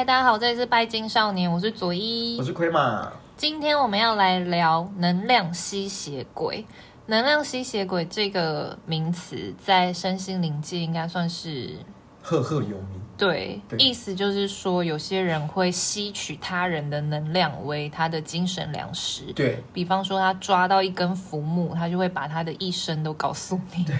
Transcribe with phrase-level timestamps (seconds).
[0.00, 3.12] 嗨，大家好，这里是拜金少年，我是佐伊，我是亏马。
[3.36, 6.64] 今天我们要来聊能量吸血鬼。
[7.04, 11.76] 能量吸血鬼这个名词在身心灵界应该算是
[12.22, 12.98] 赫赫有名。
[13.18, 19.24] 对，对，意思就是说，有些人会吸取他人的能量为他的精神粮食。
[19.34, 23.84] 对，比方说，他抓到一根浮木，他就会把他的一生都告诉你。
[23.84, 23.94] 对，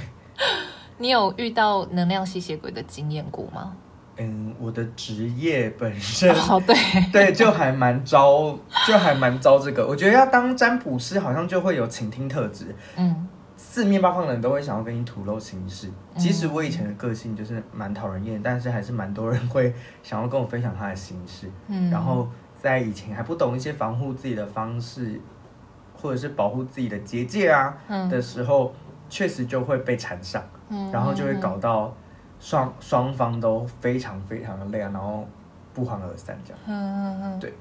[0.97, 3.77] 你有遇到能量吸血鬼的经验过吗？
[4.23, 6.77] 嗯，我的职业本身哦，对
[7.11, 8.55] 对，就还蛮招，
[8.87, 9.87] 就还蛮招这个。
[9.87, 12.75] 我觉得要当占卜师，好像就会有倾听特质。
[12.97, 15.89] 嗯，四面八方的人都会想要跟你吐露心事。
[16.19, 21.51] 即使我以前的个性就是蛮讨人厌，嗯，但是还是蛮多人会想要跟我分享他的心事。
[21.69, 22.29] 嗯，然后
[22.61, 25.19] 在以前还不懂一些防护自己的方式，
[25.95, 28.75] 或者是保护自己的结界啊，嗯，的时候，
[29.09, 30.43] 确实就会被缠上。
[30.69, 31.97] 嗯，然后就会搞到。
[32.41, 35.29] 双双方都非常非常的累啊，然后
[35.75, 36.59] 不欢而散，这样。
[36.67, 37.39] 嗯嗯嗯。
[37.39, 37.55] 对。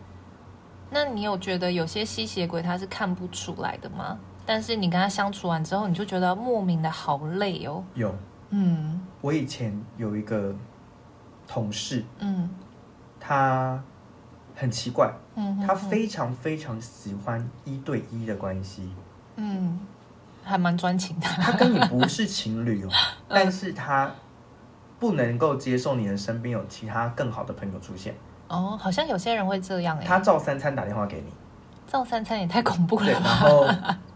[0.90, 4.18] 那你有觉得有些吸血鬼他是看不出来的吗？
[4.46, 7.84] 但是你跟他相处完之后，你就觉得莫名的好累哦。
[7.94, 8.16] 有。
[8.50, 9.00] 嗯。
[9.22, 10.56] 我以前有一个
[11.46, 12.50] 同事，嗯，
[13.20, 13.80] 他
[14.56, 18.90] 很奇怪，嗯，他非常非常喜欢一对一的关系，
[19.36, 19.80] 嗯，
[20.44, 21.28] 还蛮专情的。
[21.28, 22.90] 他跟你不是情侣哦，
[23.28, 24.10] 但是他。
[25.00, 28.14] 不能够接受你的身边有其他更好的朋友出现
[28.50, 30.04] 哦，好像有些人会这样哎。
[30.06, 31.32] 他照三餐打电话给你，
[31.88, 33.06] 照三餐也太恐怖了。
[33.06, 33.68] 对，然后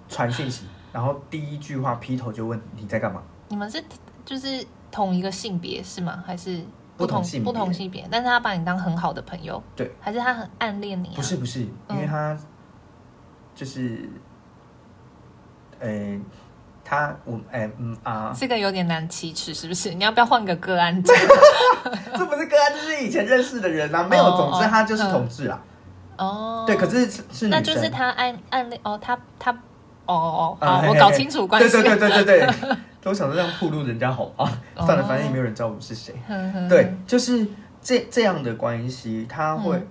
[0.10, 3.22] 传讯息，然后第一句话劈头就问你在干嘛？
[3.48, 3.84] 你们是
[4.26, 6.24] 就是同一个性别是吗？
[6.26, 6.62] 还是
[6.98, 7.52] 不同性别？
[7.52, 11.16] 不同性别，但是他把你当很好的朋友，对，还是他很暗恋你啊？
[11.16, 12.38] 不是不是，因为他
[13.56, 14.10] 就是，
[15.80, 15.90] 嗯。
[15.90, 16.22] 欸
[16.86, 19.94] 他我哎、欸、嗯啊，这个有点难启齿，是不是？
[19.94, 20.94] 你要不要换个个案？
[21.04, 24.04] 这不是个案，就是以前认识的人啊。
[24.10, 25.62] 没有，总之他就是同志啦。
[26.18, 29.52] 哦，对，可是是那就是他暗暗恋哦，他他
[30.06, 31.72] 哦哦哦，我搞清楚关系。
[31.72, 34.46] 对对对对对对， 都想着这样暴露人家好啊。
[34.86, 36.14] 算了，反正也没有人知道我是谁。
[36.70, 37.48] 对，就是
[37.82, 39.88] 这这样的关系，他会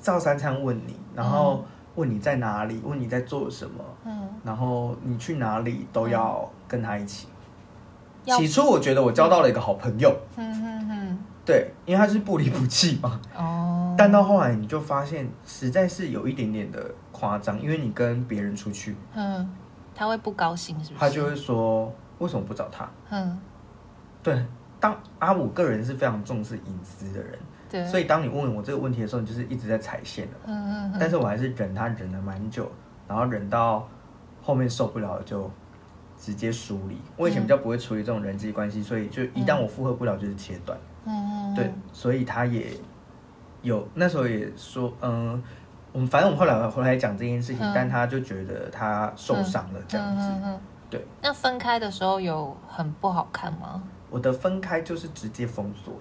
[0.00, 1.64] 照三餐问你，然后。
[1.94, 2.80] 问你在哪里？
[2.84, 3.84] 问你在做什么？
[4.04, 7.28] 嗯，然后你去哪里都要跟他一起。
[8.26, 13.20] 嗯、起初我觉得我交到了一个好朋友，嗯嗯嗯，对，因为他是不离不弃嘛。
[13.36, 19.50] 哦，但到后来你就发现实在是有一点点的夸张，因为你跟别人出去，嗯，
[19.94, 21.00] 他会不高兴是不是？
[21.00, 22.88] 他就会说为什么不找他？
[23.08, 23.38] 嗯，
[24.22, 24.44] 对，
[24.78, 27.38] 当阿五个人是非常重视隐私的人。
[27.70, 30.36] 对，所以当你问我这个问题的时候，你就是一直在踩线的。
[30.46, 30.96] 嗯嗯。
[30.98, 32.70] 但是我还是忍他忍了蛮久，
[33.06, 33.88] 然后忍到
[34.42, 35.48] 后面受不了了，就
[36.18, 37.00] 直接疏离。
[37.16, 40.76] 我以前比较不会处理这种人际关系，所以就一旦我负荷不了，就是切断。
[41.04, 41.54] 嗯嗯。
[41.54, 42.72] 对，所以他也
[43.62, 45.42] 有那时候也说，嗯，
[45.92, 50.60] 我们反正我们后来回来讲这件事情，但他就觉得他受伤了这样子。
[50.90, 51.06] 对。
[51.22, 53.82] 那分开的时候有很不好看吗？
[54.10, 55.98] 我的分开就是直接封锁。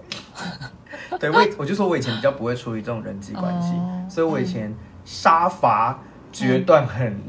[1.20, 4.76] 对，我我就说，我以前比较不会处理这种人际关系，嗯，所以我以前
[5.06, 6.00] 杀伐
[6.32, 7.22] 决断很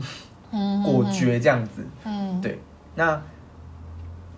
[0.83, 1.87] 果决这样子。
[2.05, 2.59] 嗯，对。
[2.95, 3.23] 那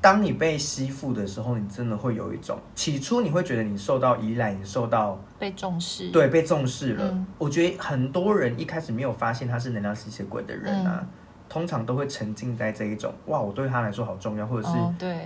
[0.01, 7.09] 当你被吸附的时候，你真的会有一种，起初你会觉得你受到依赖，你受到被重视，对，被重视了。
[7.09, 11.09] 嗯，我觉得很多人一开始没有发现他是能量吸血鬼的人啊，嗯，
[11.53, 14.75] 通常都会沉浸在这一种，哇，我对他来说好重要，或者是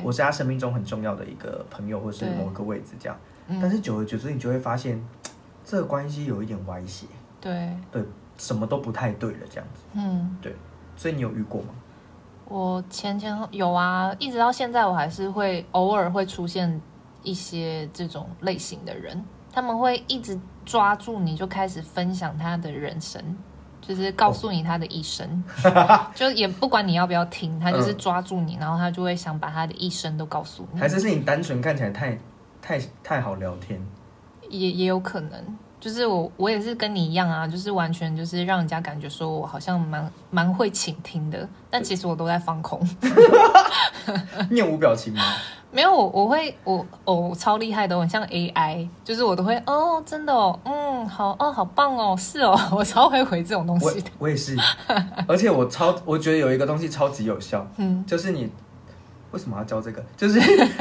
[0.03, 3.17] 我是他生命中很重要的一个朋友，或者是某一个位置这样。
[3.61, 5.01] 但是久而久之，你就会发现，
[5.65, 7.07] 这个关系有一点歪斜。
[7.41, 8.03] 对对，
[8.39, 9.83] 什么都不太对了，这样子。
[9.93, 10.53] 嗯，对。
[10.97, 11.69] 所以你有遇过吗？
[12.47, 16.81] 我前前有啊，一直到现在，我还是会偶尔会出现
[17.23, 23.23] 一些这种类型的人，他们会一直抓住你，就开始分享他的人生，
[23.87, 30.81] 就是告诉你他的一生，哦、 就也不管你要不要听，他就是抓住你，嗯、然后他就会想把他的一生都告诉你。
[30.81, 32.19] 还是是你单纯看起来太。
[32.69, 33.81] 太太好聊天，
[34.49, 35.41] 也也有可能，
[35.79, 42.81] 就是我我也是跟你一样啊，就是完全就是让人家感觉说我好像蛮蛮会倾听的，但其实我都在放空，
[44.51, 45.23] 面无表情吗？
[45.77, 54.57] 没有，我我会我哦超厉害的，我很像 AI，就是我都会哦真的哦，嗯好哦好棒哦，是哦， 我超会回这种东西的，我，我也是，
[55.29, 58.51] 而且我超我觉得有一个东西超级有效，嗯，就是你。
[59.33, 60.03] 为什么要教这个？
[60.17, 60.41] 就是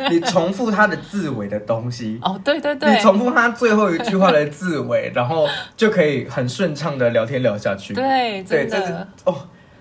[0.09, 5.45] 你重复它的字尾的东西哦，对对对，你重复它最后一句话的字尾，然后
[5.75, 7.93] 就可以很顺畅的聊天聊下去。
[7.93, 8.93] 对，对，这是
[9.25, 9.35] 哦，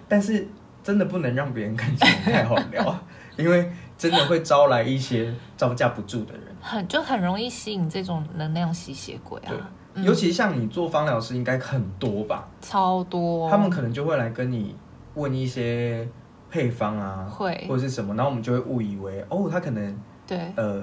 [0.09, 0.49] 但是
[0.83, 2.99] 真的不能让别人看起来太好聊，
[3.37, 9.53] 因为真的会招来一些招架不住的人，很就很容易吸引这种能量吸血鬼啊。
[9.97, 12.49] 尤其像你做芳疗师，应该很多吧？
[12.61, 14.75] 超多，他们可能就会来跟你
[15.15, 16.09] 问一些
[16.51, 17.65] 配方啊，会。
[17.69, 19.97] 或者是什么，然后我们就会误以为哦，他可能
[20.27, 20.53] 对。
[20.57, 20.83] 呃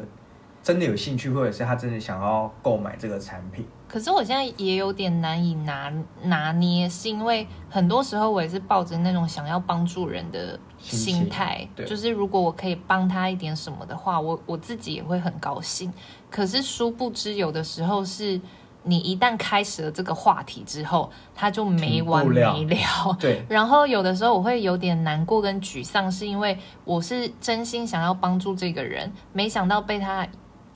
[0.64, 3.66] 真的有兴趣，或者是他真的想要购买这个产品。
[3.88, 5.92] 可是我现在也有点难以拿
[6.24, 15.92] 拿捏，是因为很多时候我也是抱着那种想要帮助人的心态，就是如果我可以帮他一点什么的话，我我自己也会很高兴。
[16.30, 18.40] 可是殊不知，有的时候是
[18.84, 23.18] 你一旦开始了这个话题之后，他就没完没了。
[23.20, 30.26] 对， 然后有的时候我会有点难过跟沮丧，是因为我是真心想要帮助这个人，没想到被他。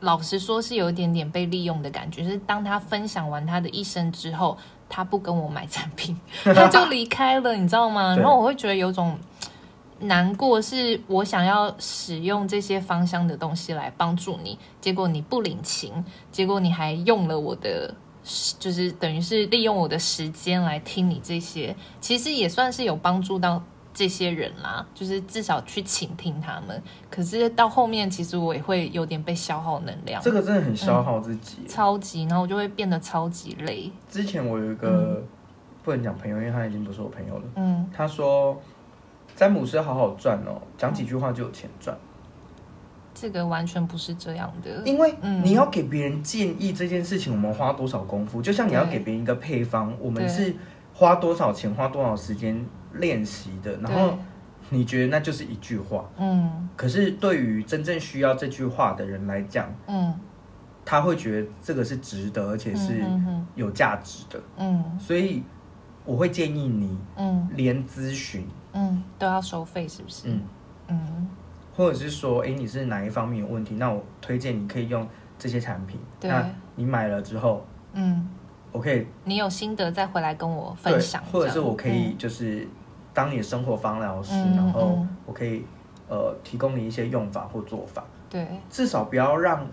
[0.01, 2.23] 老实说，是有一点点被利用的感觉。
[2.23, 4.57] 是当他分享完他的一生之后，
[4.89, 8.15] 他不跟我买产品， 他就离开了，你知道吗？
[8.15, 9.17] 然后我会觉得有种
[9.99, 17.95] 难过，是我想要使用这些芳香的东西来帮助你，结果你不领情，结果你还用了我的，
[18.59, 23.63] 就是等于是利用我的时间来听你这些，其实也算是有帮助到。
[23.95, 26.83] 这些人啦，就是至少去倾听他们。
[27.09, 30.21] 可是到后面，其实我也会有点被消耗能量。
[30.21, 33.89] 这个真的很消耗自己，嗯，超级，然后我就会变得超级累。
[34.11, 35.27] 之前我有一个、嗯、
[35.81, 37.43] 不能讲朋友，因为他已经不是我朋友了。
[37.55, 38.61] 嗯，他说
[39.33, 41.97] 詹姆斯好好赚哦，讲几句话就有钱赚。
[43.13, 48.41] 这个完全不是这样的，因为你要给别人建议这件事情，我们花多少功夫？
[48.41, 50.53] 就像你要给别人一个配方，我们是
[50.93, 52.67] 花多少钱，花多少时间。
[52.99, 54.17] 练习的，然后
[54.69, 60.13] 你觉得那就是一句话，嗯，可是对于真正需要这句话的人来讲，嗯，
[60.83, 63.03] 他会觉得这个是值得，而且是
[63.55, 65.43] 有价值的，嗯，所以
[66.03, 70.29] 我会建议你，嗯，连咨询，嗯，都要收费，是不是？
[70.29, 70.41] 嗯。
[70.87, 71.27] 嗯，
[71.75, 73.75] 或者是说，哎，你是哪一方面有问题？
[73.75, 75.07] 那我推荐你可以用
[75.39, 78.29] 这些产品，那你买了之后，嗯，
[78.71, 82.67] 我可以，你有心得再回来跟我分享，或者是我可以就是。
[83.15, 85.63] 当你的生活方疗师，嗯，然后我可以
[86.09, 89.65] 呃提供你一些用法或做法，对，至少不要让，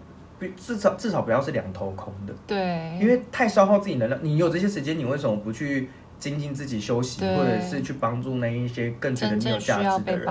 [0.56, 4.18] 至少至少不要是两头空的，对，因为太消耗自己能量。
[4.22, 5.90] 你有这些时间，你为什么不去
[6.20, 10.26] 精进自己休息，或者是去帮助那一些更觉得你有价值的人？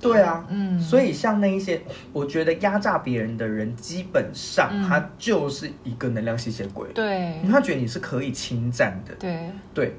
[0.00, 1.82] 对啊，嗯，所以像那一些，
[2.12, 9.50] 我觉得压榨别人的人，基本上他就是一个能量吸血鬼，对，因为他觉得你是可以侵占的，对。
[9.74, 9.96] 对。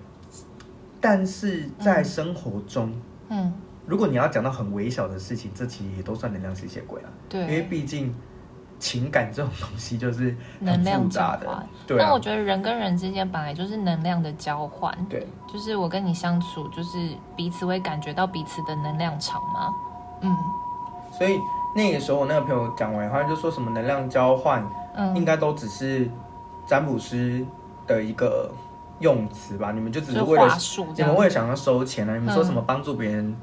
[1.06, 2.90] 但是在生活中，
[3.28, 3.54] 嗯，
[3.86, 7.10] 如果你要讲到很微小的事情，这其实也都算能量吸血鬼啊。
[7.28, 8.16] 对，因为毕竟
[8.80, 11.68] 情感这种东西就是能量交换。
[11.86, 14.98] 对，但我觉得人跟人之间本来就是能量的交换。
[15.10, 16.98] 对，就是我跟你相处，就是
[17.36, 19.74] 彼此会感觉到彼此的能量场嘛。
[20.22, 20.34] 嗯，
[21.12, 21.38] 所以
[21.76, 24.66] 那个时候我那个朋友讲完话，就说什么能量交换，
[24.96, 26.10] 嗯，应该都只是
[26.66, 27.46] 占卜师
[27.86, 28.50] 的一个。
[29.04, 30.58] 用词吧，你们就只是为了
[30.98, 32.16] 你们为了想要收钱啊！
[32.16, 33.36] 你们说什么帮助别人，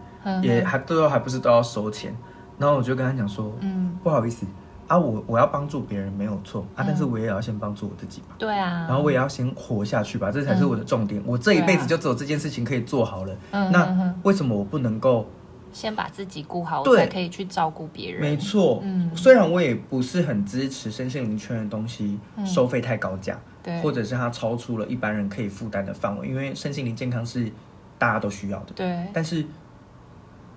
[0.43, 2.17] 也还最后还不是都要收钱？
[2.59, 4.47] 然后我就跟他讲说，嗯，不好意思
[4.87, 8.35] 啊，我我要帮助别人没有错啊，但是我也要先帮助我自己吧。
[8.39, 11.23] 对啊，然后我也要先活下去吧，这才是我的重点。
[11.25, 13.35] 我这一辈子就只有这件事情可以做好了。
[13.51, 15.27] 那为什么我不能够
[15.73, 18.21] 先把自己顾好，我才可以去照顾别人？
[18.21, 23.39] 没错，嗯，虽然我也不是很支持身心灵圈的东西收费太高价。
[23.63, 27.51] 对，或者是它超出了一般人可以负担的范围，因为身心灵健康是
[27.99, 28.73] 大家都需要的。
[28.75, 29.45] 对，但是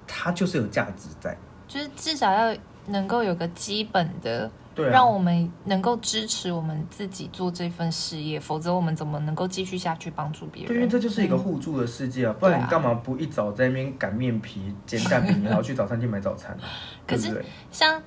[0.08, 1.36] 它就是有价值在，
[1.68, 2.58] 就是至少要
[2.88, 10.68] 能够有个基本的，对啊，让我们能够支持我们自己做这份事业，否则我们怎么能够继续下去帮助别人？
[10.68, 16.58] 对，因为这就是一个互助的世界啊，嗯，不然你干嘛不一早在那边擀面皮、煎蛋饼，然后去早餐店买早餐？
[17.08, 18.02] 可是像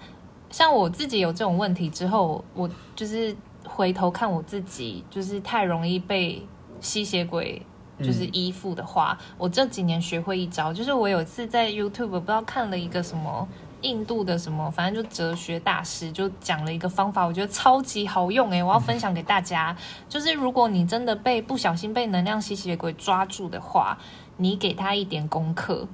[0.51, 3.37] 像我自己有这种问题之后，我就是。
[3.77, 6.43] 回头看我自己，就是太容易被
[6.81, 7.61] 吸血鬼
[7.99, 13.47] 就是依附的话，嗯，我这几年学会一招，就是我有一次在 YouTube 不知道看了一个什么
[13.83, 19.77] 印度的什么，反正就哲学大师就讲了一个方法，我觉得超级好用诶，我要分享给大家。
[19.79, 23.99] 嗯，就是如果你真的被不小心被能量吸血鬼抓住的话，
[24.39, 25.87] 你给他一点功课。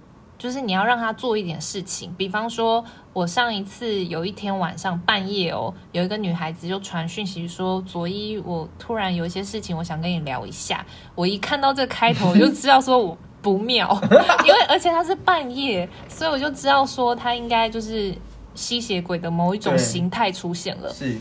[0.42, 10.84] 就是你要让他做一点事情，比方说，我上一次有一天晚上半夜哦，有一个女孩子就传讯息说：“佐伊，我突然有一些事情，我想跟你聊一下。”
[11.14, 13.88] 我一看到这开头，我就知道说我不妙，
[14.44, 18.12] 因为而且他是半夜，所以我就知道说他应该就是
[18.56, 20.92] 吸血鬼的某一种形态出现了。
[20.92, 21.16] 是，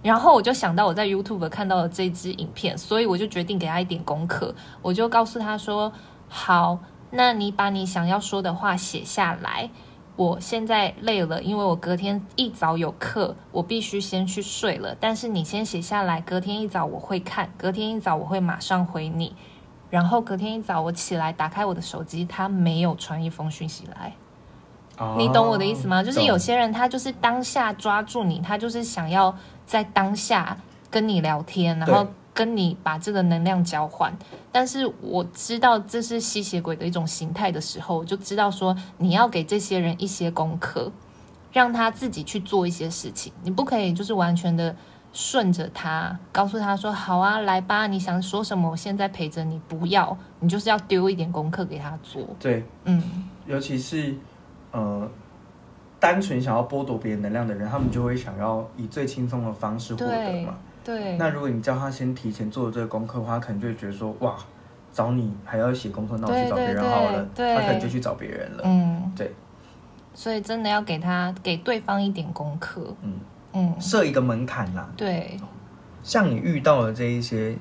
[0.00, 5.92] 然后我就想到我在 YouTube 看到了这支影片，所以我就决定给他一点功课，我就告诉他说
[6.28, 6.78] ：“好。”
[7.16, 9.70] 那你把你想要说的话写下来，
[10.16, 14.96] 我现在累了，因为我隔天一早有课，我必须先去睡了。
[14.98, 19.36] 但是你先写下来，隔天一早我会看，隔天一早我会马上回你。
[19.90, 24.12] 然后隔天一早我起来打开我的手机，他没有传一封讯息来。
[25.16, 26.02] 你懂我的意思吗？
[26.02, 30.56] 就是有些人他就是当下抓住你，他就是想要在当下
[30.90, 32.08] 跟你聊天，然后。
[32.34, 34.12] 跟你把这个能量交换，
[34.50, 40.90] 但是我知道这是吸血鬼的一种形态的时候，我就知道说你要给这些人一些功课，
[41.52, 43.32] 让他自己去做一些事情。
[43.44, 44.74] 你不可以就是完全的
[45.12, 49.60] 顺着他，告诉他说好啊，来吧，你想说什么，我现在陪着你。
[49.68, 52.22] 不要，你就是要丢一点功课给他做。
[52.40, 53.00] 对，嗯，
[53.46, 54.12] 尤其是
[54.72, 55.08] 呃，
[56.00, 60.58] 单纯想要剥夺别人能量的人，他们就会想要以最轻松的方式获得嘛。
[60.84, 64.36] 对，那如果你叫他先提前做这个功课的话，他可能就会觉得说，哇，
[64.92, 68.62] 找你还要写功课，那我去找别人好了，对对对，他可能就去找别人了。
[68.64, 69.32] 嗯，对。
[70.16, 73.14] 所以真的要给他给对方一点功课，嗯
[73.52, 74.88] 嗯，设一个门槛啦。
[74.96, 75.36] 对，
[76.04, 77.56] 像你遇到的这一些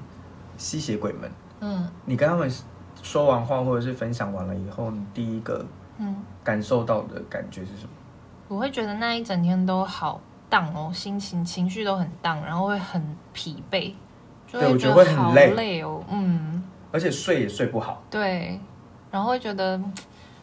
[0.56, 2.48] 吸血鬼们，嗯，你跟他们
[3.02, 5.66] 说完话或者是分享完了以后，你第一个
[5.98, 7.90] 嗯感受到的感觉是什么？
[8.50, 10.22] 我会觉得那一整天都好。
[10.54, 13.92] 荡哦，心情情绪都很荡，然后会很疲惫，
[14.46, 18.60] 就会觉得好累哦，嗯，而且睡也睡不好，对，
[19.10, 19.82] 然后会觉得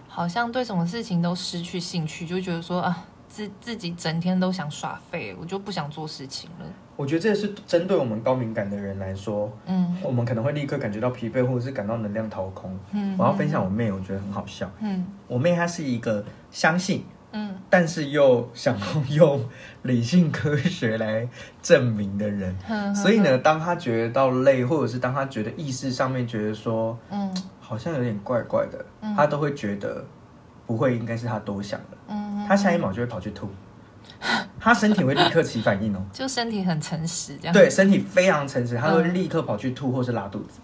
[0.08, 6.66] 好像对什么事情都失去兴趣，就觉得说啊，自自己整天都想耍废，我就不想做事情了。
[6.96, 12.76] 我觉得这是针对我们高敏感的人来说，嗯，我们可能会立刻感觉到疲惫，或者是感到能量掏空。
[12.90, 14.68] 嗯，我要分享我妹，我觉得很好笑。
[14.80, 17.04] 嗯，我妹她是一个相信。
[17.32, 19.44] 嗯，但是又想要用
[19.82, 21.28] 理性科学来
[21.62, 30.04] 证明的人， 嗯、所以呢，当他觉得到累，或者是当他觉得意识上面觉得说，嗯，好像有点怪怪的，嗯、他都会觉得
[30.66, 31.98] 不会，应该是他多想了。
[32.08, 33.48] 嗯，他下一秒就会跑去吐，
[34.58, 37.52] 他身体会立刻起反应哦， 就身体很诚实，这样。
[37.52, 40.60] 对，身体非常诚实，他会立刻跑去吐或是拉肚子。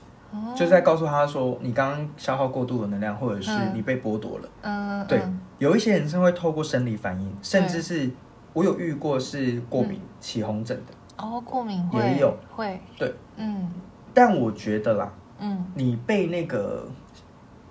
[0.57, 4.49] 就在告诉他说，你刚刚消耗过度的能量，或者是你被剥夺了。
[4.63, 5.21] 嗯，对，
[5.59, 8.11] 有一些人是会透过生理反应，甚至是
[8.53, 11.25] 我有遇过是过敏起红疹的。
[11.25, 13.71] 哦，过敏也有会，对，嗯。
[14.15, 16.89] 但我觉得啦，嗯，你被那个，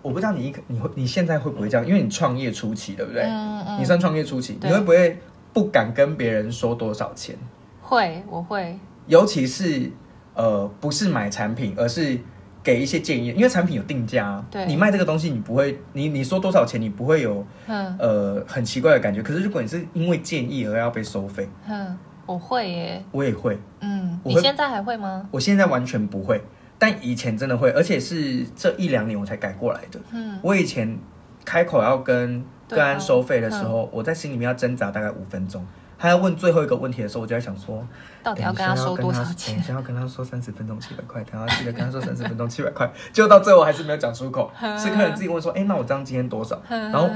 [0.04, 1.88] 我不知道你一你会你现在会不会这样？
[1.88, 3.24] 因为你创业初期，对不对？
[3.24, 3.80] 嗯嗯。
[3.80, 5.20] 你算创业初期，你会不会
[5.52, 7.36] 不敢跟别人说多少钱？
[7.82, 8.78] 会，我会。
[9.08, 9.92] 尤其是
[10.36, 12.20] 呃，不是买产品，而是。
[12.66, 19.22] 给一些建议，因为产品有定价，对，你卖这个东西，你不会，你你说多少钱，你不会有，嗯，呃，很奇怪的感觉。
[19.22, 21.96] 可是如果你是因为建议而要被收费，嗯，
[22.26, 25.30] 我会耶，我也会，嗯，你现在还会吗？
[25.30, 26.42] 我现在完全不会，
[26.80, 30.00] 但以前真的会，而且是这一两年我才改过来的。
[30.12, 30.98] 嗯，我以前
[31.46, 35.64] 开口要跟个案收费的时候，我在心里面要挣扎大概五分钟。
[35.98, 37.86] 他要问最后一个问题的时候，我就在想说，
[38.22, 39.62] 到底要跟他说多少钱？
[39.62, 44.52] 先要跟他说三十分钟七百块，等要记得跟他说三十分钟七百块， 结果到最后还是没有讲出口。
[44.78, 46.62] 是客人自己问说，哎、欸，那我这样今天多少？
[46.70, 47.10] 然后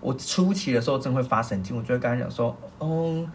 [0.00, 3.26] 我初期的时候真会发神经，我就会跟他讲说，哦，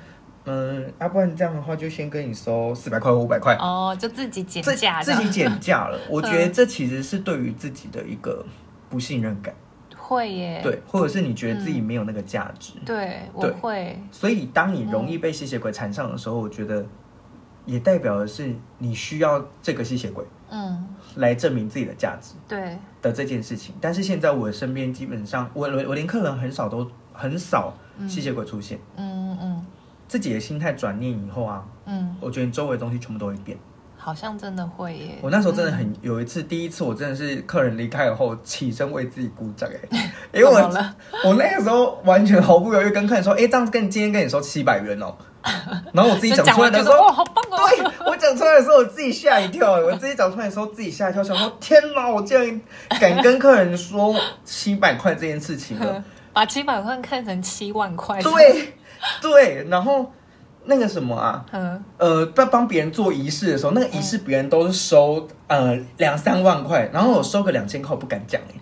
[0.46, 3.56] 嗯，要、啊、不然这样的话就先跟你收四百块或五百块。
[3.60, 5.98] 哦，就自己减价，自己减价了。
[6.10, 8.46] 我觉得这其实是对于自己的一个
[8.90, 9.54] 不信任感。
[10.04, 13.98] 会耶，对，或者是你觉得自己没有那个价值，嗯、对，我会。
[14.12, 16.86] 所以当你容易被吸血鬼缠上的时候，嗯、我觉得
[17.66, 22.78] 也代表的是你需要这个吸血鬼，嗯，来证明自己的价值，对。
[23.02, 23.74] 的这件事情。
[23.80, 27.74] 但是现在我身边基本上，我我我连客人很少都很少
[28.08, 29.66] 吸血鬼出现，嗯嗯，嗯，
[30.08, 33.58] 自己的心态转念以后啊，嗯，我觉得你周围东西全部都会变。
[34.04, 35.18] 好像真的会耶！
[35.22, 40.60] 我那时候真的很有一次，第一次我真的是客人离开以后起身为自己鼓掌哎， 因为我
[41.24, 45.16] 我那个时候完全毫不犹豫跟客人说，哎，这样子跟今天跟你收七百元哦，
[45.94, 47.70] 然后我自己讲出来的时候，哇，好棒哦！
[47.70, 52.62] 对，我讲出来的时候，我自己吓一跳，我自己讲出来的时候自己吓一跳，想说天哪，我竟然
[53.00, 58.74] 敢跟客人说七百块这件事情了， 把七百块看成七万块，对
[59.22, 60.12] 对，然后。
[60.66, 68.56] 那个什么啊，嗯、呃，在帮别人做仪式的时候，那个仪式别人都是收呃两三万块，然后我收个两千块，我不敢讲哎，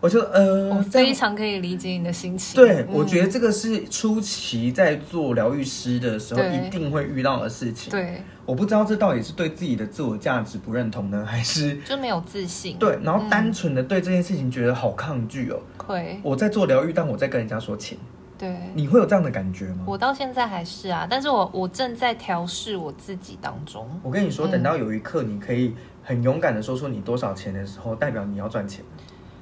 [0.00, 2.54] 我就呃，我非常可以理解你的心情。
[2.56, 7.90] 对，嗯、我觉得这个是初期在做疗愈师的时候一定会遇到的事情。
[7.90, 12.76] 对，我不知道这到底是对自己的自我价值不认同呢，还是就没有自信？
[12.78, 15.58] 对，然后单纯的对这件事情觉得好抗拒哦。
[15.86, 17.96] 会、嗯，我在做疗愈，但我在跟人家说钱。
[18.40, 19.84] 对，你会有这样的感觉吗？
[19.84, 23.86] 我到现在还是啊，但是我我正在调试我自己当中。
[24.02, 28.82] 我跟你说，等到有一刻你可以很勇敢的说出你多少钱的时候，代表你要赚钱。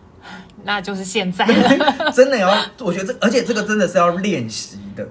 [0.65, 1.47] 那就是现在
[2.13, 5.09] 真的要，我觉得这，而且这个真的是要练习的，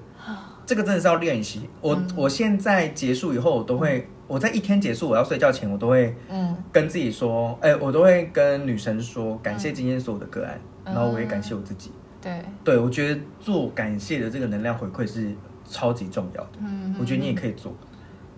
[0.65, 1.69] 这个真的是要练习。
[1.79, 11.93] 我、嗯、我现在结束以后，我都会，我在一天结束我要睡觉前，我都会嗯跟自己说，哎、欸，我都会跟女神说，感谢今天所有的个案，嗯、然后我也感谢我自己。
[12.27, 15.35] 对，对我觉得做感谢的这个能量回馈是
[15.69, 16.49] 超级重要的。
[16.59, 17.73] 嗯，我觉得你也可以做。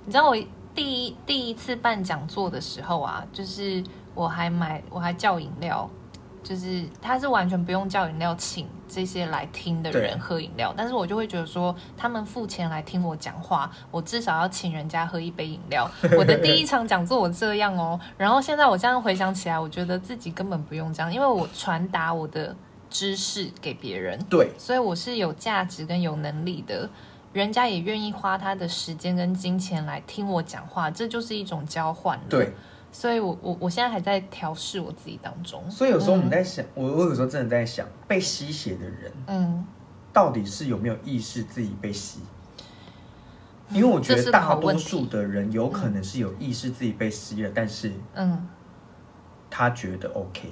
[0.06, 0.36] 你知道我
[0.76, 5.90] 第一第一次办讲座的时候啊，就是我还买，我还叫饮料。
[6.42, 15.88] 就是他是完全不用叫饮料，请这些来听的人喝饮料，但是我就会觉得说，他们付钱来听我讲话，我至少要请人家喝一杯饮料。
[16.18, 22.56] 我的第一场讲座我这样哦，然后现在我这样回想起来，我觉得自己根本不用这样，因为我传达我的
[22.90, 26.90] 知识给别人，对，所以我是有价值跟有能力的，
[27.34, 32.54] 人家也愿意花他的时间跟金钱来听我讲话，这就是一种交换，对。
[32.92, 35.64] 所以我，我我我现在还在调试我自己当中。
[35.70, 39.64] 所以有时候我们在想，嗯、我我有时候真的在想，被吸血的人，嗯，
[40.12, 42.22] 到底是有没有意识自己被吸？
[43.68, 48.48] 嗯、因为我觉得大多数的人有可能是有意识自己被吸了，嗯、但是，嗯，
[49.52, 50.50] 他觉得 OK。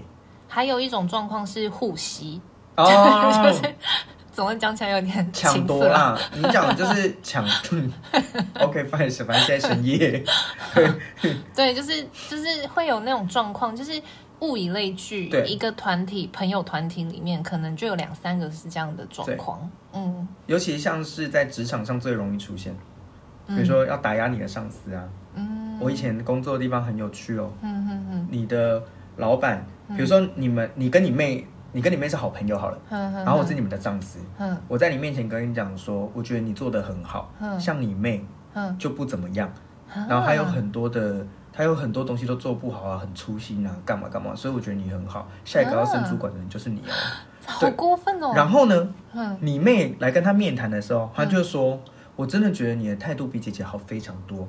[0.48, 2.42] 还有一种状况是护膝
[2.76, 3.44] 哦。
[3.44, 3.76] 就是
[4.32, 7.44] 总是讲起来有点抢夺啦，你讲的就是抢。
[8.62, 10.24] OK，反正反正现在深夜。
[11.56, 14.00] 对，就是就是会有那种状况，就是
[14.42, 19.68] 物以类聚，一个团体朋友团体里面，可能就有两三个是这样的状况。
[19.94, 22.72] 嗯，尤其像是在职场上最容易出现，
[23.48, 25.04] 比如说要打压你的上司啊。
[25.34, 27.52] 嗯，我以前工作的地方很有趣哦。
[27.64, 28.84] 嗯嗯嗯，你的
[29.16, 31.46] 老板，比如说你们，你跟你妹。
[31.74, 34.20] 你跟你妹是好朋友好了，然后我是你们的上司，
[34.68, 37.30] 我在你面前跟你讲说，我觉得你做得很好，
[37.60, 38.26] 像你妹
[38.80, 39.48] 就不怎么样，
[40.10, 46.92] 然后还有很多的，他有很多东西都做不好啊，很粗心啊，干嘛干嘛，所以我觉得你很好，下一个要升主管的人就是你哦，
[47.46, 48.32] 好过分哦。
[48.34, 48.94] 然后呢，
[49.42, 51.80] 你妹来跟他面谈的时候，他就说，
[52.16, 54.48] 我真的觉得你的态度比姐姐好非常多。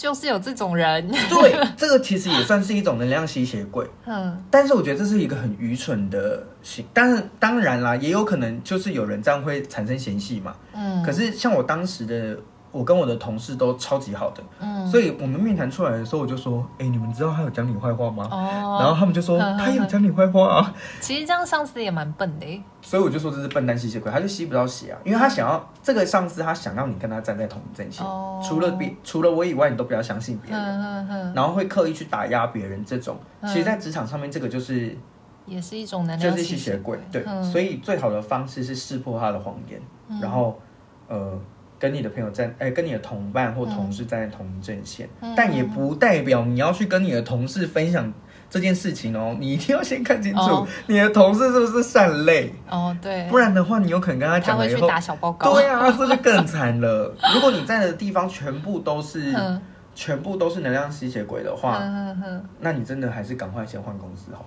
[0.00, 3.86] 就是有这种人，对，这个其实也算是一种能量吸血鬼。
[4.06, 10.56] 嗯，但是我觉得这是一个很愚蠢的行，但是当然啦，也有可能就是有人这样会产生嫌隙嘛。
[10.72, 12.38] 嗯，可是像我当时的。
[12.72, 18.28] 我跟我的同事都超级好的，嗯，所以我们面谈出来的时候，我就说，哎，你们知道他有讲你坏话吗？
[18.30, 20.74] 哦，然后他们就说 他有讲你坏话啊。
[21.00, 28.06] 其实这样上司也蛮笨的，所以我就说这是笨蛋吸血鬼，他就吸不到血啊，因为他想要这个上司，他想要你跟他站在同一阵线，
[28.42, 34.96] 除了别除了我以外，你都不要相信别人，然后会刻意去打压别人，这种，其实，在职场上面，这个就是
[35.44, 39.80] 也是一种能量，就是吸血鬼，对，所以最好的方式是识破他的谎言，
[40.20, 40.56] 然后，
[41.08, 41.36] 呃。
[41.80, 48.12] 跟你的朋友站，哎，跟你的同伴或同事站在同一阵线，嗯、但也不代表你要去跟你的同事分享
[48.50, 49.34] 这件事情哦。
[49.40, 57.14] 你一定要先看清楚，哦、你的同事是不是善类哦，对，不然的话，你有可能跟他讲了以后，他会去打小报告，对啊，这就更惨了。
[57.34, 59.58] 如果你在的地方全部都是，嗯、
[59.94, 61.82] 全部都是能量吸血鬼的话，
[62.60, 64.46] 那你真的还是赶快先换公司好。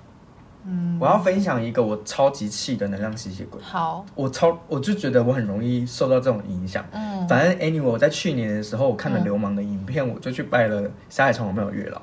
[0.65, 3.62] 嗯，我要分享一个我超级气的能量吸血鬼。
[3.62, 6.86] 好，我超我就觉得我很容易受到这种影响。
[6.91, 12.02] 嗯，反正 anyway，我在去年的时候，我看了流氓的影片，我就去拜了霞海城隍庙的月老。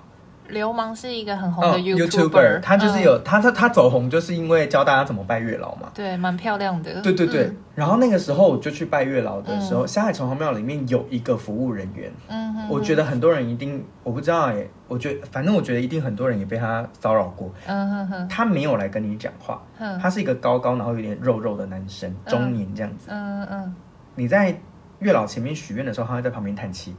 [0.50, 5.90] 流氓是一个很红的 YouTuber，他就是有他他他走红，就是因为教大家怎么拜月老嘛。
[5.94, 7.00] 对，蛮漂亮的。
[7.02, 7.50] 对对对。
[7.74, 12.12] 然后那个时候我就去拜月老的时候，霞海城隍庙里面有一个服务人员。
[12.28, 12.68] 嗯哼。
[12.68, 17.50] 我觉得很多人一定我不知道哎，我觉得反正我觉得一定很多人也被他骚扰过。
[17.66, 18.28] 嗯哼哼。
[18.28, 19.62] 他没有来跟你讲话。
[20.00, 23.08] 他是一个高高然后有点肉肉的男生，中年这样子。
[23.10, 23.74] 嗯嗯。
[24.14, 24.54] 你在
[24.98, 26.94] 月老前面许愿的时候，他会在旁边叹气。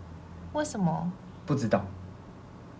[0.54, 1.12] 为什么？
[1.46, 1.86] 不知道。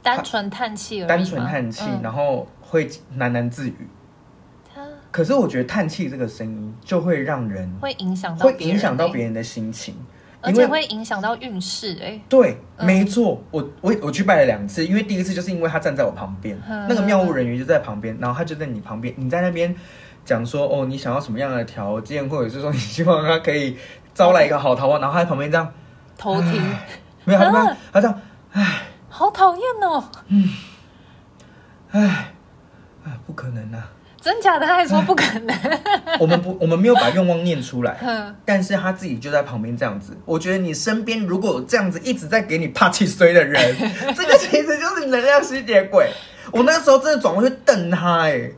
[0.02, 2.88] 单纯叹气而已，单纯叹气，然后会
[3.18, 3.88] 喃喃自语。
[4.74, 9.96] 他，可是我觉得叹气这个声音就会让人会影响到，会影响到别人的心情，
[10.42, 11.98] 而且会影响到运势。
[12.02, 19.76] 哎，对，没错，我我我去拜了两次，因为第一次就是因为他站在我旁边，那个庙务人员就在旁边，然后他就在你旁边，你在那边
[20.26, 23.78] 讲说哦，你想要什么样的条件，或者是说你希望他可以
[24.16, 25.72] 招来一个好桃花，然后他在旁边这样
[26.18, 26.54] 偷听，
[27.26, 28.22] 没有，他他这样，
[28.54, 28.82] 唉。
[29.12, 30.04] 好讨厌哦！
[30.30, 30.50] 嗯，
[31.92, 32.34] 哎，
[33.28, 33.90] 不可能啊！
[34.22, 34.66] 真假的？
[34.66, 35.56] 他还说不可能。
[36.20, 37.98] 我们不，我们没有把愿望念出来。
[38.02, 40.16] 嗯，但是他自己就在旁边这样子。
[40.26, 43.76] 我觉得你身边如果有这样子一直在给你怕气衰的人，
[44.16, 46.10] 这个其实就是能量吸血鬼。
[46.52, 48.52] 我那时候真的转过去瞪他，哎，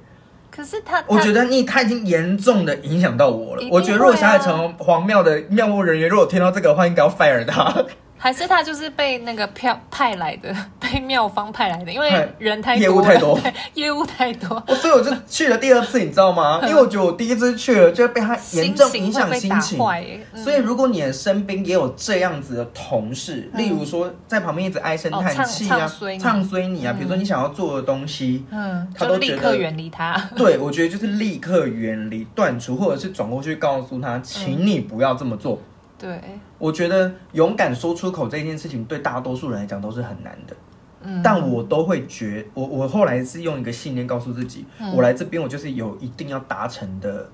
[0.52, 3.64] 可是他，我觉得你他已经严重的影响到我了。
[3.72, 7.86] 我觉得如果小海城隍庙的庙务人员如果听到这个的话，应该要 fire 他。
[8.24, 12.10] 还是他就是被那个票派来的， 被妙方派来的，因为
[12.40, 13.40] 人太多，业务太多，
[13.76, 14.64] 业务太多。
[14.78, 16.58] 所以我就去了第二次，你知道吗？
[16.64, 19.78] 因为我觉得我第一次去了，就被他严重影响心情。
[20.42, 25.80] 所以如果你的身边也有这样子的同事，例如说在旁边一直唉声叹气啊，
[26.18, 30.18] 唱衰你啊，比如说你想要做的东西，嗯，他都立刻远离他。
[30.38, 35.62] 对，我觉得就是立刻远离、断除，或者是转过去告诉他，请你不要这么做。
[36.04, 36.22] 对，
[36.58, 40.54] 我觉得勇敢说出口这件事情，对大多数人来讲都是很难的。
[41.00, 47.30] 嗯，但我都会觉，我我后来是用一个信念告诉自己，嗯、我来这边我就是有一定要达成的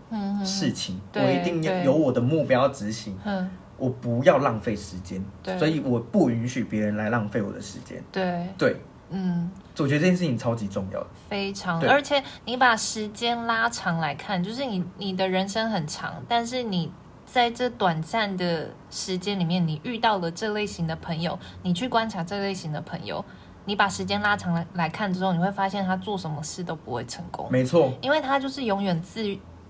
[0.45, 3.17] 事情，嗯、我一定要有我的目标要执行。
[3.23, 5.19] 嗯，我不要浪费时间，
[5.57, 7.99] 所以我不允许别人来浪费我的时间。
[8.11, 8.75] 对对，
[9.09, 11.79] 嗯，我觉得这件事情超级重要的，非常。
[11.79, 16.91] 对而且你把时间拉长来看，就是你你的人生很长，但是你。
[17.31, 23.23] 在这短暂的时间里面，你遇到了这类型的朋友，你去观察这类型的朋友，
[23.65, 27.47] 你把时间拉长来来看之后，你会发现他做什么事都不会成功。
[27.51, 29.23] 没错，因为他就是永远自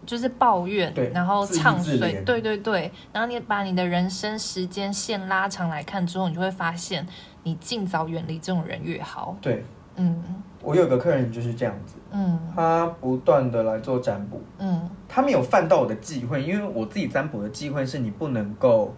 [0.05, 2.91] 就是抱怨，然后唱衰，对对对。
[3.11, 7.05] 然后你把你的人生时间线拉长来看之后，你就会发现，
[7.43, 9.35] 你尽早远离这种人越好。
[9.41, 10.23] 对，嗯。
[10.61, 18.93] 我有个客人就是这样子，嗯，他不断的来做占卜，嗯，他没有犯到我的忌讳，因为我自己占卜的忌讳是你不能够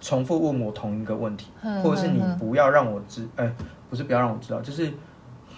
[0.00, 3.54] 重复问我同一个问题，嗯、或者是你不要让我知，哎、欸，
[3.88, 4.92] 不是不要让我知道，就是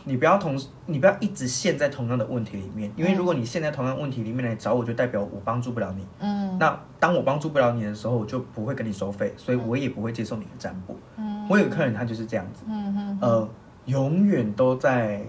[0.05, 13.49] 你不要同，你不要一直陷在同样的问题里面，因为如果你陷在同样问题里面来找我，就代表我帮助不了你，嗯，那当我帮助不了你的时候，我就不会跟你收费，所以我也不会接受你的占卜，嗯，我有个客人他就是这样子，嗯嗯，呃。
[13.87, 15.23] 永远都在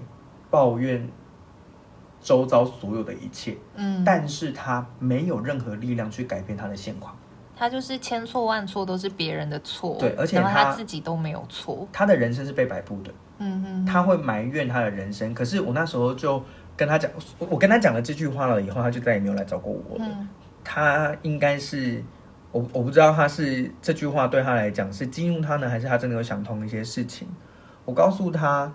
[0.50, 1.10] 抱怨
[2.22, 7.16] 周遭所有的一切，嗯，但是他没有任何力量去改变他的现况，
[7.56, 16.42] 他就是千错万错都是别人的错，对，而且他，他自己都没有错，他的人生是被摆布的，嗯哼，他会埋怨他的人生，可是我那时候就
[16.78, 20.30] 跟他讲，我跟他讲了这句话了以后，他就再也没有来找过我了，嗯，
[20.64, 22.02] 他应该是
[22.52, 27.28] 我我不知道他是这句话对他来讲是激怒他呢，还是他真的有想通一些事情。
[27.86, 28.72] 我告诉他，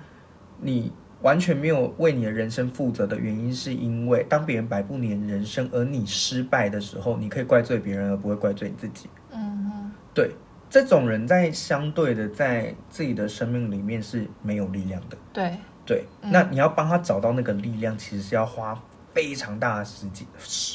[0.61, 0.93] 你
[1.23, 9.09] 完全没有为你的人生负责的原因，是因为当别人摆布你的人生，而你失败的时候，你可以怪罪别人，而不会怪罪你自己。
[9.33, 10.31] 嗯哼，对，
[10.71, 15.17] 这种人在相对的在自己的生命里面是没有力量的。
[15.33, 18.81] 对对，那你要帮他找到那个力量，其实是要花
[19.13, 20.27] 非常大的时间，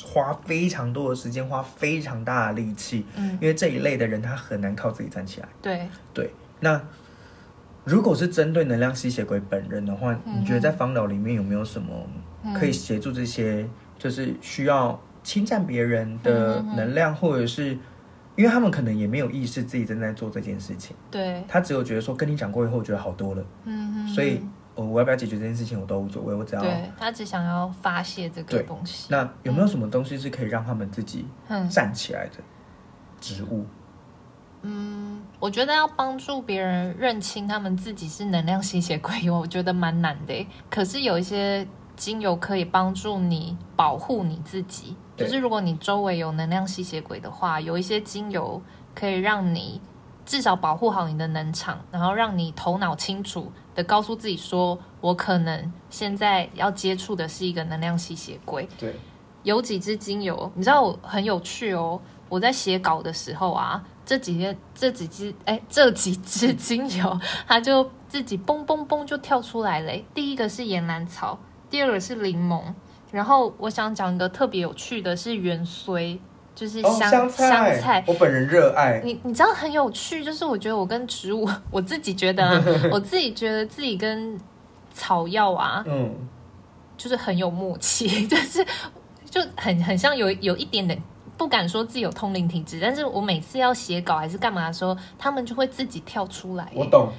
[0.06, 3.06] 花非常多的时间，花非常大的力气。
[3.16, 5.48] 嗯，因为这一类的人，他很难靠自己站起来。
[5.62, 6.82] 对对，那。
[7.84, 11.94] 如果是针对能量吸血鬼本人的话，嗯、你觉得在芳疗里面有没有什么
[12.56, 13.68] 可以协助这些，
[13.98, 17.78] 就是需要侵占别人的能量，或者是
[18.36, 24.42] 因为他们可能也没有意识自己正在做这件事情，对，他只有觉得说跟你讲过以后，我觉得好多了，嗯哼，所以
[24.76, 29.08] 我我要不要解决这件事情，我都无所谓，我只要对他只想要发泄这个东西。
[29.12, 31.26] 那有没有什么东西是可以让他们自己
[31.70, 32.38] 站起来的？
[33.20, 33.66] 植物？
[34.66, 40.48] 嗯，我觉得要帮助别人认清他们自己是能量吸血鬼， 我觉得蛮难的。
[40.70, 48.62] 可是有一些精油可以帮助你保护你自己，就是如果你周围有能量吸血鬼的话，有一些精油
[48.96, 49.82] 可以让你
[50.26, 58.66] 至少保护好你的能场，然后让你头脑清楚的告诉自己说，我可能现在要接触的是一个能量吸血鬼。
[58.80, 58.96] 对，
[59.44, 62.00] 有几支精油，你知道我很有趣哦。
[62.30, 63.84] 我在写稿的时候啊。
[64.06, 69.94] 这几天这几支哎，这几支精油， 它就自己嘣嘣嘣就跳出来了。
[70.14, 71.40] 第一个是岩兰草，
[71.70, 72.62] 第二个是柠檬。
[73.12, 76.20] 然后我想讲一个特别有趣的是芫荽，
[76.56, 77.50] 就是香、哦、香菜。
[77.50, 79.00] 香菜我本人热爱。
[79.06, 84.38] 你你知道很有趣，就是我觉得我跟植物， 我自己觉得、啊， 我自己觉得自己跟
[84.94, 86.14] 草药啊，嗯，
[86.98, 88.66] 就是很有默契，就是
[89.30, 91.02] 就很很像有有一点点。
[91.38, 96.68] 不敢说自己有通灵体质，但是我每次要写稿还是干嘛的时候，他们就会自己跳出来。
[96.74, 97.10] 我懂，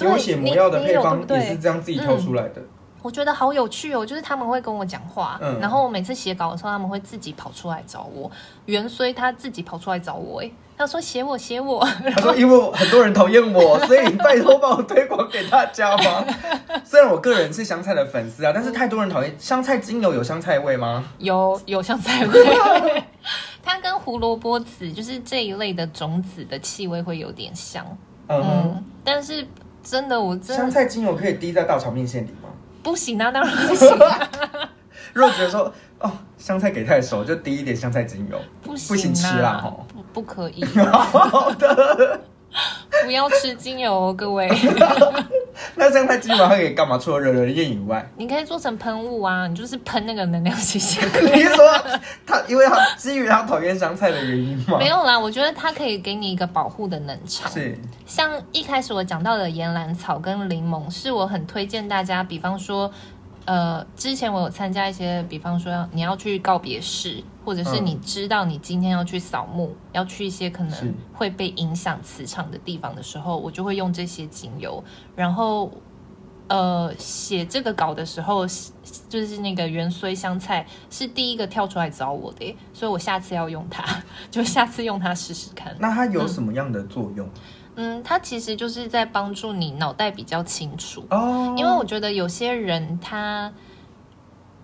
[0.00, 2.62] 因为我写魔药的配方也是这样自己跳出来的。
[3.02, 8.30] 我觉得好有趣哦，就是他们会跟我讲话，嗯、然后我每次写稿的时候，他们会自己跑出来找我。
[8.64, 11.86] 元虽他自己跑出来找我，哎，他说写我写我。
[12.16, 16.24] 他说因为很多人讨厌我，所以拜托帮我推广给大家吧。
[16.82, 21.04] 虽然我个人是香菜的粉丝啊，但是太多人讨厌香菜精油，有香菜味吗？
[21.18, 23.02] 有有香菜味。
[23.64, 27.84] 它跟胡萝卜籽就是这一类的种子的气味会有点像，
[28.28, 29.46] 嗯，嗯，但是
[29.82, 32.50] 真的我真的香菜精油可以滴在稻草面线里吗？
[32.82, 34.30] 不行啊，当然不行啊。
[35.14, 40.64] 如果觉得说哦，香菜给太熟，就滴一点香菜精油，不行，啊，不行吃啦，不不可以。
[40.92, 42.20] 好的。
[43.04, 44.48] 不要吃精油哦，各位。
[45.76, 46.96] 那这样它基本上可以干嘛？
[46.98, 51.22] 除了惹人厌以外，你可以做成喷雾啊，你就是喷那个能量吸血鬼。
[51.34, 51.64] 你是说
[52.26, 54.78] 他，因为他基于他讨厌香菜的原因吗？
[54.78, 57.50] 没有啦，我觉得它可以给你一个保护的能场。
[57.50, 62.90] 是，像一开始我讲到的岩兰草跟柠檬，是我很推荐大家，比方说。
[63.46, 74.82] 呃，之前我有参加一些，比方说要你要去告别式，或者是你知道你今天要去扫墓，嗯、要去一些可能会被影响磁场的地方的时候，我就会用这些精油。
[75.14, 75.70] 然后，
[76.48, 78.46] 呃，写这个稿的时候，
[79.08, 83.84] 就是那个芫荽香菜是第一个跳出来找我的，所以我下次要用它，
[84.30, 85.76] 就下次用它试试看。
[85.78, 87.26] 那它有什么样的作用？
[87.26, 87.30] 嗯
[87.76, 91.48] 嗯，它其实就是在帮助你脑袋比较清楚哦。
[91.48, 91.58] Oh.
[91.58, 93.52] 因为我觉得有些人他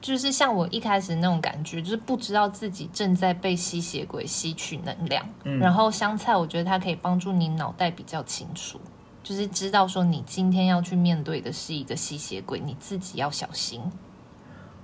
[0.00, 5.28] 就是像我一开始那种感觉，就是不知道自己正在被吸血鬼吸取能量。
[5.44, 8.80] 嗯，然后香菜，我觉得它可以帮助你脑袋比较清楚，
[9.22, 13.80] 就是知道说你今天要去面对的是一个吸血鬼，你自己要小心。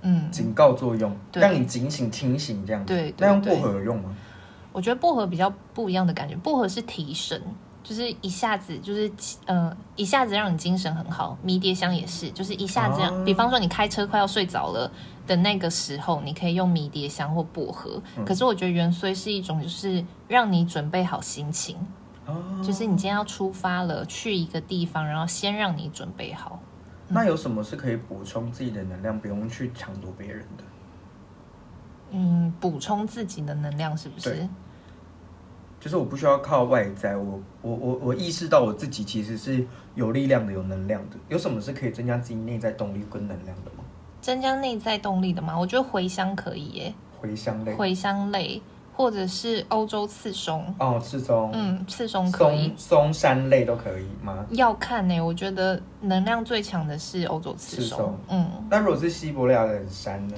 [0.03, 2.93] 嗯，警告作用，让你警醒清醒这样子。
[2.93, 4.15] 对，对，那用薄荷有用吗？
[4.73, 7.41] 我觉得薄荷比较不一样的感觉，薄荷是提神。
[7.89, 9.09] 就是一下子，就是
[9.45, 11.39] 呃，一下子让你精神很好。
[11.41, 14.91] 迷迭香也是，就是一下子让，比方说你开车快要睡着了
[15.25, 18.03] 的那个时候，你可以用迷迭香或薄荷。
[18.25, 21.77] 可是我觉得元荽是一种，就是让你准备好心情，
[22.61, 26.59] 就是你今天要出发了，去一个地方，然后先让你准备好。
[27.07, 30.65] 那有什么是可以补充自己的能量，不用去抢夺别人的？
[32.11, 34.49] 嗯，补充自己的能量是不是？
[35.87, 41.17] 就是我不需要靠外在，我我我我意识到我自己其实是有力量的、有能量的。
[41.29, 43.85] 有什么是可以增加自己内在动力跟能量的吗？
[44.21, 45.57] 增加内在动力的吗？
[45.57, 46.95] 我觉得茴香可以耶。
[47.23, 48.61] 茴香类，茴香类，
[48.97, 50.75] 或者是欧洲刺松。
[50.81, 52.75] 哦，刺松，嗯，刺松可以。
[52.77, 54.45] 松山类都可以吗？
[54.51, 55.21] 要看呢。
[55.21, 58.19] 我觉得能量最强的是欧洲刺松。
[58.29, 60.35] 嗯，那如果是西伯利亚的山呢？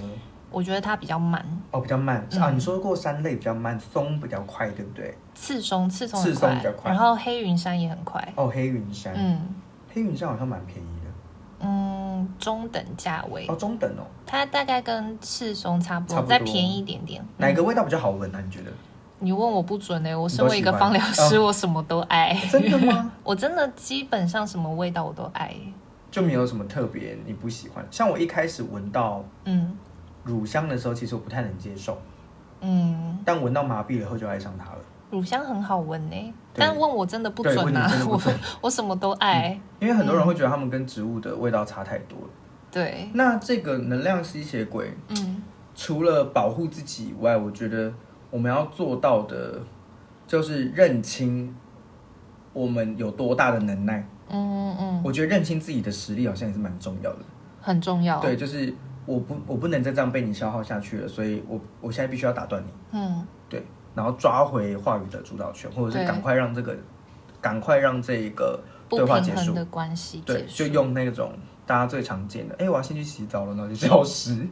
[0.50, 2.50] 我觉得它比较慢哦，比较慢、嗯、啊。
[2.50, 5.14] 你说过山类比较慢，松比较快，对不对？
[5.34, 6.90] 刺松，刺松，刺松比较快。
[6.90, 9.40] 然后黑云山也很快哦，黑云山，嗯，
[9.92, 14.06] 黑云山好像蛮便宜的，嗯，中等价位哦，中等哦。
[14.26, 17.24] 它大概跟刺松差不多，再便宜一点点。
[17.36, 18.42] 哪个味道比较好闻呢、啊？
[18.44, 18.72] 你觉得？
[19.20, 20.16] 你问我不准呢、欸。
[20.16, 22.32] 我身为一个芳疗师，我什么都爱。
[22.32, 23.12] 哦、 真的吗？
[23.24, 25.54] 我真的基本上什么味道我都爱，
[26.10, 27.84] 就没有什么特别你不喜欢。
[27.90, 29.76] 像我一开始闻到，嗯。
[30.24, 31.98] 乳香的时候，其实我不太能接受，
[32.60, 34.78] 嗯，但闻到麻痹了以后就爱上它了。
[35.10, 38.20] 乳香很好闻呢，但问我真的不准啊，我
[38.60, 42.28] 我什么都爱，因为很多人会觉得他们跟植物的味道差太多了。
[42.70, 45.42] 对，那这个能量吸血鬼，嗯，
[45.74, 47.90] 除了保护自己以外，我觉得
[48.30, 49.62] 我们要做到的，
[50.26, 51.56] 就是认清
[52.52, 54.06] 我们有多大的能耐。
[54.28, 57.20] 嗯嗯，我觉得认清自己的实力好像也是蛮重要的，
[57.62, 58.20] 很重要。
[58.20, 58.74] 对，就是。
[59.08, 62.68] 我不，我不能再这样被你消耗下去了，所以我我现在必须要打断你。
[62.92, 66.76] 嗯，对，然后抓回话语的主导权，或者是赶快让这个，
[67.40, 70.22] 赶快让这一个对话结束的关系。
[70.26, 71.32] 对，就用那种
[71.64, 74.46] 大家最常见的，哎，我要先去洗澡了，然后就 消失。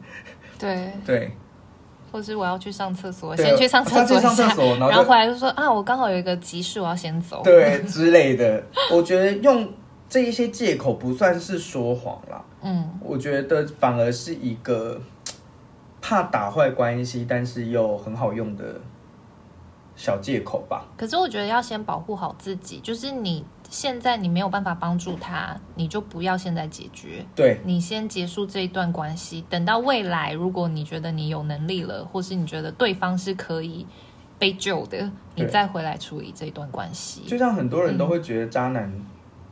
[0.57, 1.31] 对对，
[2.11, 7.43] 或是我要去上厕所，先去上厕所，上厕所，然后回来就说啊，我刚好有一个急事，我要先走。
[7.43, 9.71] 对之类的，我觉得用。
[10.09, 15.01] 这一些借口不算是说谎啦，嗯，我觉得反而是一个
[16.01, 18.79] 怕打坏关系，但是又很好用的
[19.97, 20.85] 小借口吧。
[20.95, 33.85] 可是我觉得要先保护好自己，就是你现在你没有办法帮助他，你就不要现在解决，对，你先结束这一段关系，等到未来如果你觉得你有能力了，或是你觉得对方是可以
[34.39, 37.23] 被救的，你再回来处理这段关系。
[37.27, 38.89] 就像很多人都会觉得渣男。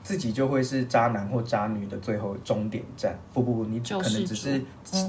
[0.06, 3.18] 自己就会是渣男或渣女的最后终点站。
[3.34, 4.62] 不不不，你可能只是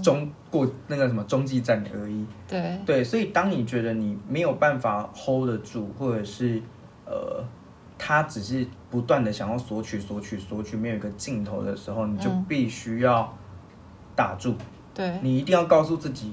[0.02, 2.24] 中过那个什么中继站而已。
[2.48, 6.62] 对对，所以当你觉得你没有办法 hold 得住，或者是
[7.04, 7.44] 呃，
[7.98, 13.30] 他只是不断的想要索取、索取、索取，没有一个尽头的时候，你就必须要
[14.14, 14.54] 打住。
[14.94, 16.32] 对，你一定要告诉自己。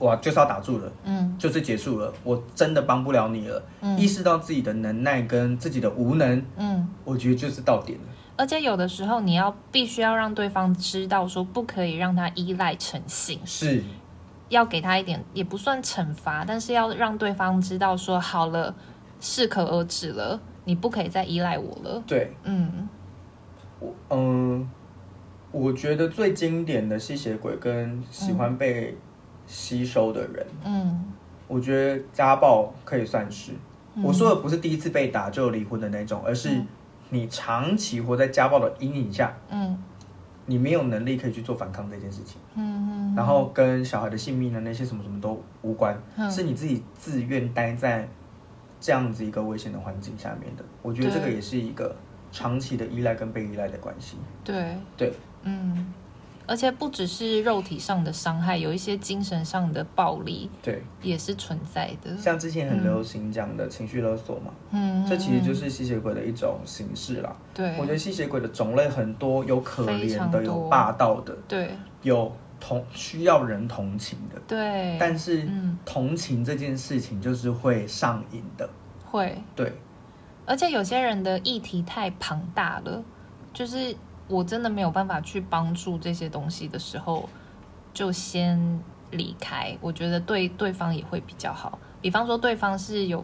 [0.00, 3.62] 哇，就是要打住了，嗯，就是结束了，我真的帮不了你了。
[3.80, 8.04] 嗯，意识到自己的能耐跟自己的无能，嗯，我觉得就是到点了。
[8.36, 13.82] 而且有的时候你要必须要让对方知道，说不可以让他依赖成性，是
[14.48, 18.74] 要给他一点也不算惩罚，但是要让对方知道说好了，
[19.20, 22.02] 适可而止了，你不可以再依赖我了。
[22.04, 22.88] 对，嗯，
[23.78, 24.68] 我嗯，
[25.52, 28.96] 我觉得最经典的吸血鬼跟喜欢被、嗯。
[29.46, 31.04] 吸收的人，嗯，
[31.46, 33.52] 我觉得家暴可以算是，
[34.02, 36.62] 我说的不是第一次被打就离婚的那种，而是
[37.10, 39.76] 你长期活在家暴的阴影下，嗯，
[40.46, 45.96] 你没有能力可以去做反抗这件事情，嗯嗯，然后跟小孩的性命的那些什么什么都无关，
[46.30, 48.08] 是你自己自愿待在
[48.80, 50.64] 这样子一个危险的环境下面的。
[50.82, 51.94] 我觉得这个也是一个
[52.32, 54.16] 长期的依赖跟被依赖的关系。
[54.42, 54.76] 对。
[54.96, 55.92] 对，嗯。
[56.46, 62.14] 而且不只是肉体上的伤害，有一些精神上的暴力，对，也是存在的。
[62.18, 67.34] 像之前很流行讲的情绪勒索嘛，嗯，这其实就是吸血鬼的一种形式啦。
[67.54, 71.70] 对，我觉得吸血鬼的种类很多，有可怜的，有霸道的，对，
[72.02, 72.30] 有
[72.60, 74.98] 同需要人同情的，对。
[75.00, 75.48] 但是，
[75.84, 78.68] 同情这件事情就是会上瘾的，
[79.06, 79.72] 会，对。
[80.44, 83.02] 而且有些人的议题太庞大了，
[83.52, 83.96] 就是。
[84.26, 87.28] 我真的没有办法去帮助这些东西的时候，
[87.92, 89.76] 就先离开。
[89.80, 91.78] 我觉得对对方也会比较好。
[92.00, 93.22] 比方说，对方是有，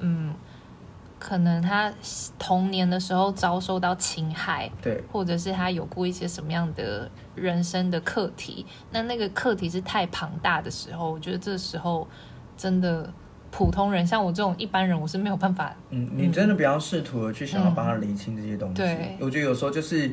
[0.00, 0.34] 嗯，
[1.20, 1.92] 可能他
[2.38, 8.66] 童年的时候遭受到侵害，对，或者是他有过一些什么样的人生的课题。
[8.90, 12.06] 那那个课题是太庞大的时候，我觉得这时候
[12.56, 13.12] 真的
[13.52, 15.74] 普通人，像我这种一般人，我是没有办法。
[15.90, 18.74] 嗯，你真的不要试图的去想要帮他理清这些东西。
[18.74, 20.12] 嗯，对，我觉得有时候就是。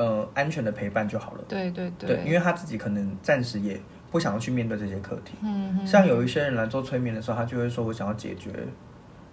[0.00, 1.44] 呃，安全的陪伴就好了。
[1.46, 3.78] 对对对，对，因为他自己可能暂时也
[4.10, 5.34] 不想要去面对这些课题。
[5.42, 8.50] 嗯哼，像有一些人来做催眠的时候，他就会说：“我想要解决，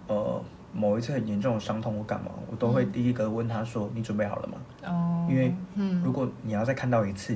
[0.08, 5.54] 呃，某一次很严重的伤痛，我干嘛？”我都会第一个问他说：“你准备好了吗？”哦，因为
[6.04, 7.34] 如果你要再看到一次，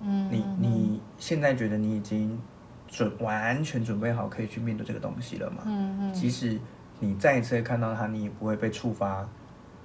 [0.00, 2.40] 嗯，你你现在觉得你已经
[2.86, 5.64] 准完全准备好可以去面对这个东西了吗？
[5.66, 6.58] 嗯嗯，即使
[6.98, 9.28] 你再一次看到他，你也不会被触发，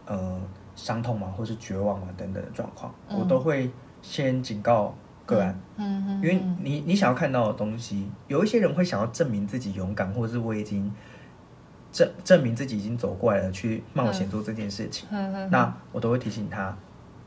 [0.06, 0.39] 呃。
[0.76, 10.92] 伤痛嘛，或是绝望啊等等的状况，嗯、我都会先警告个案，嗯嗯，因为你你想要看到的东西，有一些人会想要证明自己勇敢，或者是我已经
[11.92, 16.76] 证证明自己已经走过来了，去冒险做这件事情，嗯嗯，那我都会提醒他，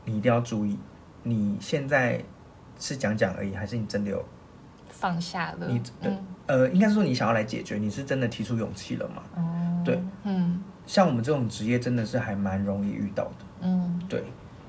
[0.05, 0.79] 你一定要注意，
[1.23, 2.23] 你现在
[2.79, 4.25] 是讲讲而已，还是你真的有
[4.89, 5.67] 放下了？
[5.69, 5.81] 你
[6.47, 9.23] 呃，应该说你想要来解决，你是真的提出勇气了吗？
[9.37, 10.63] 嗯、对，嗯。
[10.87, 13.45] 像我们这种职业，真的是还蛮容易遇到的。
[13.63, 14.25] 嗯，对。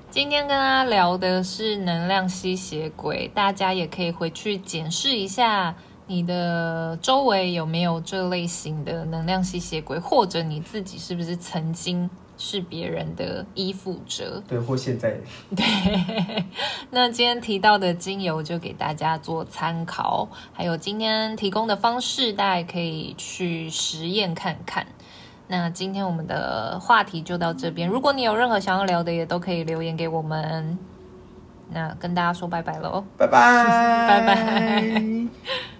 [0.09, 5.75] 今天跟大家聊的是能量吸血鬼，大家也可以回去检视一下
[6.07, 14.41] 你的周围有没有这类型的能量吸血鬼，或者你自己是不是曾经是别人的依附者？
[14.47, 15.17] 对，或现在。
[15.53, 15.65] 对。
[16.89, 24.87] 那今天提到的精油就给大家做参考，还有今天提供的方式，大家也可以去实验看看。
[25.47, 27.87] 那今天我们的话题就到这边。
[27.87, 30.77] 如果你有任何想要聊的，也都可以留言给我们。
[31.69, 34.93] 那跟大家说拜拜喽，拜拜，拜拜。